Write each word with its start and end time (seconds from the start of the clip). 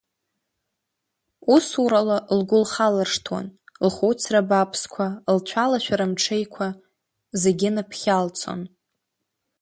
Усурала 1.53 2.17
лгәы 2.37 2.57
лхалыршҭуан, 2.63 3.47
лхәыцра 3.87 4.41
бааԥсқәа, 4.49 5.07
лцәалашәара 5.37 6.11
мҽеиқәа, 6.11 6.67
зегьы 7.41 7.69
ныԥхьалцон. 7.75 8.61